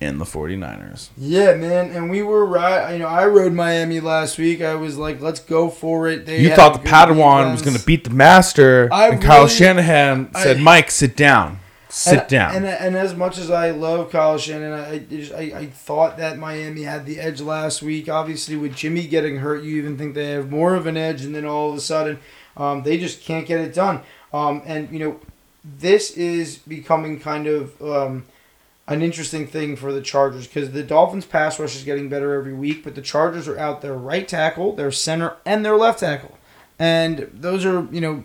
[0.00, 1.10] and the 49ers.
[1.14, 2.94] Yeah, man, and we were right.
[2.94, 4.62] You know, I rode Miami last week.
[4.62, 6.24] I was like, let's go for it.
[6.24, 9.48] They you thought the Padawan was going to beat the master, I and really, Kyle
[9.48, 11.60] Shanahan said, I, "Mike, sit down."
[11.96, 12.56] Sit and, down.
[12.56, 16.82] And, and as much as I love Kyle Shanahan, I, I I thought that Miami
[16.82, 18.06] had the edge last week.
[18.06, 21.34] Obviously, with Jimmy getting hurt, you even think they have more of an edge, and
[21.34, 22.18] then all of a sudden,
[22.58, 24.02] um, they just can't get it done.
[24.30, 25.20] Um, and you know,
[25.64, 28.26] this is becoming kind of um,
[28.86, 32.52] an interesting thing for the Chargers because the Dolphins' pass rush is getting better every
[32.52, 36.36] week, but the Chargers are out their right tackle, their center, and their left tackle,
[36.78, 38.24] and those are you know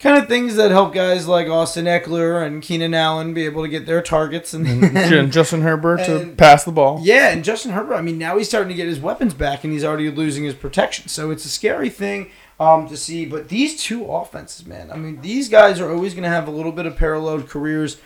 [0.00, 3.68] kind of things that help guys like Austin Ekeler and Keenan Allen be able to
[3.68, 7.00] get their targets and, and Justin Herbert and, to pass the ball.
[7.02, 7.94] Yeah, and Justin Herbert.
[7.94, 10.54] I mean, now he's starting to get his weapons back, and he's already losing his
[10.54, 11.08] protection.
[11.08, 13.26] So it's a scary thing um, to see.
[13.26, 14.90] But these two offenses, man.
[14.90, 17.98] I mean, these guys are always going to have a little bit of paralleled careers.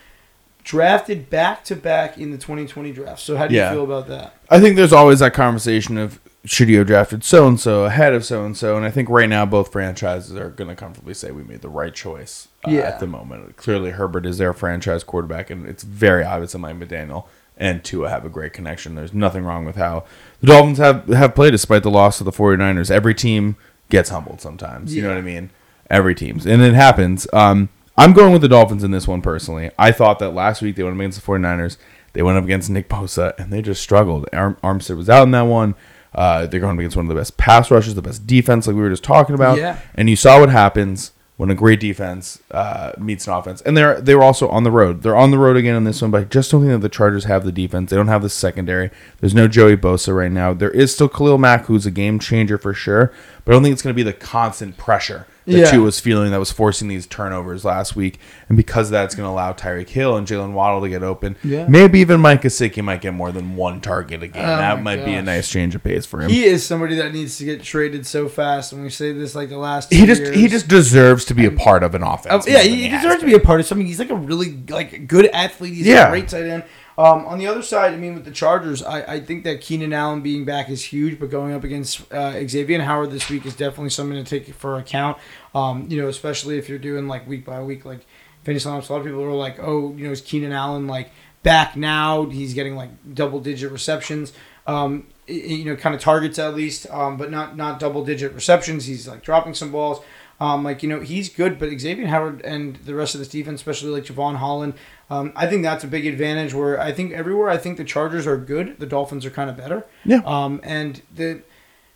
[0.64, 3.20] Drafted back to back in the 2020 draft.
[3.20, 3.68] So how do yeah.
[3.68, 4.34] you feel about that?
[4.48, 8.12] I think there's always that conversation of should you have drafted so and so ahead
[8.12, 8.76] of so and so?
[8.76, 11.68] And I think right now both franchises are going to comfortably say we made the
[11.68, 12.80] right choice uh, yeah.
[12.80, 13.56] at the moment.
[13.56, 17.26] Clearly, Herbert is their franchise quarterback, and it's very obvious that Mike McDaniel
[17.56, 18.94] and Tua have a great connection.
[18.94, 20.04] There's nothing wrong with how
[20.40, 22.90] the Dolphins have, have played despite the loss of the 49ers.
[22.90, 23.56] Every team
[23.90, 24.92] gets humbled sometimes.
[24.92, 24.96] Yeah.
[24.96, 25.50] You know what I mean?
[25.88, 26.46] Every team's.
[26.46, 27.26] And it happens.
[27.32, 29.70] Um, I'm going with the Dolphins in this one personally.
[29.78, 31.76] I thought that last week they went up against the 49ers.
[32.12, 34.28] They went up against Nick Bosa, and they just struggled.
[34.32, 35.74] Arm- Armstead was out in that one.
[36.14, 38.82] Uh, they're going against one of the best pass rushes, the best defense, like we
[38.82, 39.58] were just talking about.
[39.58, 39.78] Yeah.
[39.94, 43.60] And you saw what happens when a great defense uh, meets an offense.
[43.62, 45.02] And they're they were also on the road.
[45.02, 46.88] They're on the road again in this one, but I just don't think that the
[46.88, 47.90] Chargers have the defense.
[47.90, 48.90] They don't have the secondary.
[49.20, 50.54] There's no Joey Bosa right now.
[50.54, 53.12] There is still Khalil Mack, who's a game changer for sure,
[53.44, 55.76] but I don't think it's going to be the constant pressure that yeah.
[55.78, 58.18] was feeling that was forcing these turnovers last week.
[58.48, 61.66] And because that's going to allow Tyreek Hill and Jaylen Waddle to get open, yeah.
[61.68, 64.44] maybe even Mike Gesicki might get more than one target again.
[64.44, 65.04] Oh that might gosh.
[65.06, 66.30] be a nice change of pace for him.
[66.30, 68.72] He is somebody that needs to get traded so fast.
[68.72, 69.92] And we say this like the last.
[69.92, 70.36] he just years.
[70.36, 72.46] he just deserves to be a part of an offense.
[72.46, 73.86] Uh, yeah, he, he deserves to be a part of something.
[73.86, 75.74] He's like a really like good athlete.
[75.74, 76.06] He's yeah.
[76.06, 76.64] a great tight end.
[76.96, 79.92] Um, on the other side, I mean, with the Chargers, I, I think that Keenan
[79.92, 83.56] Allen being back is huge, but going up against uh, Xavier Howard this week is
[83.56, 85.18] definitely something to take for account.
[85.54, 88.06] Um, you know, especially if you're doing like week by week, like
[88.44, 88.88] fantasy lineups.
[88.88, 91.10] A lot of people are like, oh, you know, is Keenan Allen like
[91.42, 92.26] back now?
[92.26, 94.32] He's getting like double digit receptions.
[94.66, 98.84] Um, you know, kind of targets at least, um, but not not double digit receptions.
[98.84, 100.00] He's like dropping some balls.
[100.40, 103.60] Um, like you know, he's good, but Xavier Howard and the rest of this defense,
[103.60, 104.74] especially like Jevon Holland,
[105.08, 106.52] um, I think that's a big advantage.
[106.52, 109.56] Where I think everywhere I think the Chargers are good, the Dolphins are kind of
[109.56, 109.84] better.
[110.04, 110.22] Yeah.
[110.24, 111.42] Um, and the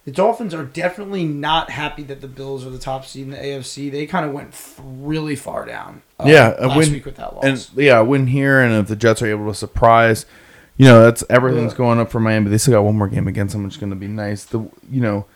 [0.08, 3.36] the Dolphins are definitely not happy that the Bills are the top seed in the
[3.36, 3.90] AFC.
[3.90, 6.00] They kind of went really far down.
[6.18, 7.44] Uh, yeah, last win, week with that loss.
[7.44, 10.24] And yeah, win here, and if the Jets are able to surprise,
[10.78, 11.78] you know, that's everything's yeah.
[11.78, 12.48] going up for Miami.
[12.48, 14.44] They still got one more game against them, which is going to be nice.
[14.44, 15.26] The you know,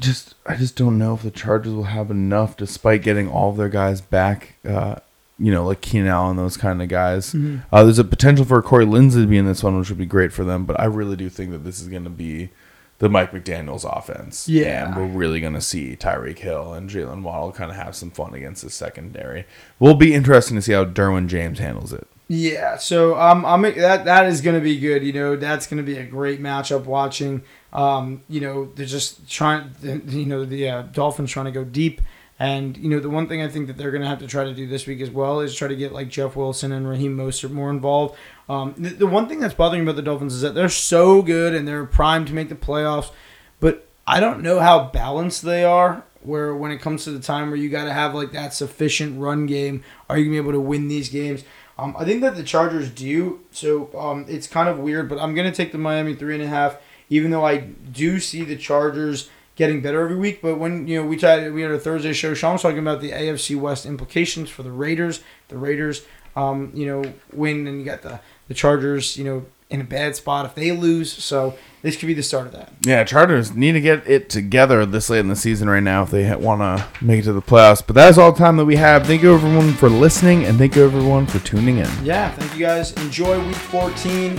[0.00, 3.56] just I just don't know if the Chargers will have enough, despite getting all of
[3.56, 4.54] their guys back.
[4.64, 4.96] Uh,
[5.38, 7.32] you know, like Keenan Allen, those kind of guys.
[7.32, 7.58] Mm-hmm.
[7.72, 10.06] Uh, there's a potential for Corey Linsley to be in this one, which would be
[10.06, 10.64] great for them.
[10.64, 12.50] But I really do think that this is going to be
[12.98, 14.48] the Mike McDaniel's offense.
[14.48, 14.86] Yeah.
[14.86, 18.10] And we're really going to see Tyreek Hill and Jaylen Waddle kind of have some
[18.10, 19.44] fun against the secondary.
[19.80, 22.06] Will be interesting to see how Derwin James handles it.
[22.26, 25.04] Yeah, so um, I'm that that is going to be good.
[25.04, 27.42] You know, that's going to be a great matchup watching.
[27.74, 29.70] Um, you know, they're just trying.
[29.82, 32.00] You know, the uh, Dolphins trying to go deep
[32.38, 34.44] and you know, the one thing I think that they're going to have to try
[34.44, 37.16] to do this week as well is try to get like Jeff Wilson and Raheem
[37.16, 38.16] Mostert more involved.
[38.48, 41.54] Um, the, the one thing that's bothering about the Dolphins is that they're so good
[41.54, 43.12] and they're primed to make the playoffs,
[43.60, 46.04] but I don't know how balanced they are.
[46.22, 49.20] Where when it comes to the time where you got to have like that sufficient
[49.20, 51.44] run game, are you gonna be able to win these games?
[51.78, 53.40] Um, I think that the Chargers do.
[53.50, 56.46] So um, it's kind of weird, but I'm gonna take the Miami three and a
[56.46, 56.78] half,
[57.14, 60.42] even though I do see the Chargers getting better every week.
[60.42, 62.34] But when you know we tried, we had a Thursday show.
[62.34, 65.22] Sean was talking about the AFC West implications for the Raiders.
[65.48, 66.04] The Raiders,
[66.34, 70.16] um, you know, win, and you got the the Chargers, you know, in a bad
[70.16, 71.12] spot if they lose.
[71.12, 72.72] So this could be the start of that.
[72.84, 76.10] Yeah, Chargers need to get it together this late in the season right now if
[76.10, 77.84] they want to make it to the playoffs.
[77.84, 79.06] But that is all the time that we have.
[79.06, 81.88] Thank you everyone for listening and thank you everyone for tuning in.
[82.04, 82.92] Yeah, thank you guys.
[82.92, 84.38] Enjoy week 14.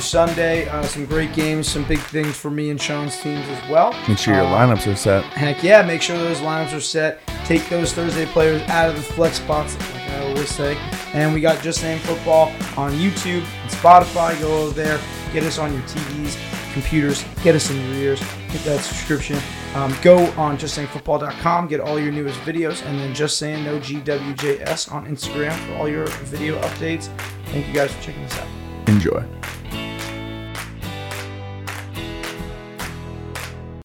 [0.00, 0.68] Sunday.
[0.68, 3.92] Uh, some great games, some big things for me and Sean's teams as well.
[4.08, 5.22] Make sure your Uh, lineups are set.
[5.24, 7.20] Heck yeah, make sure those lineups are set.
[7.44, 10.76] Take those Thursday players out of the flex spots, like I always say.
[11.12, 14.38] And we got Just Saying Football on YouTube and Spotify.
[14.40, 14.98] Go over there,
[15.32, 16.36] get us on your TVs,
[16.72, 19.38] computers, get us in your ears, hit that subscription.
[19.74, 24.92] Um, go on justsayingfootball.com, get all your newest videos, and then Just Saying No GWJS
[24.92, 27.08] on Instagram for all your video updates.
[27.46, 28.46] Thank you guys for checking this out.
[28.88, 29.24] Enjoy.